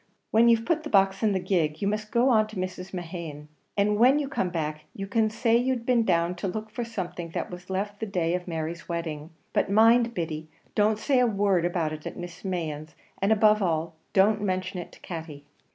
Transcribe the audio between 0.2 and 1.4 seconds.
When you've put the box in the